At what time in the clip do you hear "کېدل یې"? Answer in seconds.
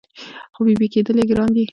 0.93-1.25